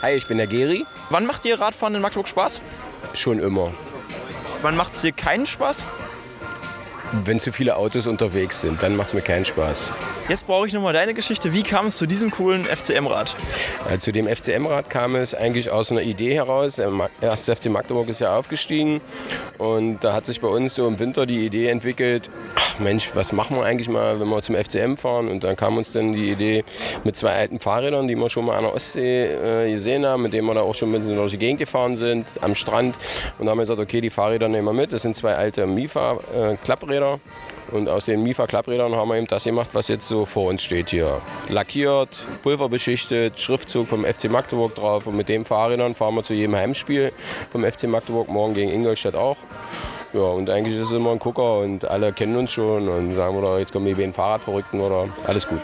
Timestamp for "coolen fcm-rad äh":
12.30-13.98